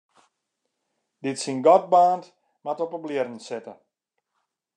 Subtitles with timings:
[1.21, 2.25] Dy't syn gat baarnt,
[2.63, 3.73] moat op 'e blierren sitte.